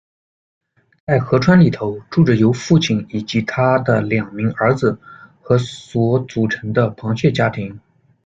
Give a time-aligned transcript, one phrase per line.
[1.05, 4.97] 在河川里头，住着由父亲，以及他的两名儿子
[5.43, 7.79] 和所组成的螃蟹家庭。